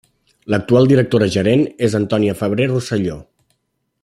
L'actual 0.53 0.89
directora 0.91 1.27
gerent 1.37 1.63
és 1.89 1.95
Antònia 2.01 2.39
Febrer 2.43 2.71
Rosselló. 2.75 3.23